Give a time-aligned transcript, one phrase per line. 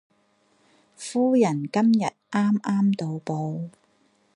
[0.95, 3.69] 夫人今日啱啱到埗